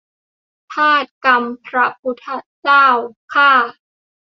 [0.73, 2.25] ทาส-กรรม พระ-พุทธ-
[2.61, 2.87] เจ้า-
[3.33, 3.51] ข้า